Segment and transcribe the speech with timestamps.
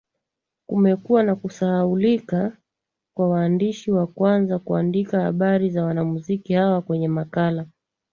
[0.69, 2.57] kumekuwa na kusahaulika
[3.17, 7.65] kwa waandishi wa kwanza kuandika habari za wanamuziki hawa kwenye makala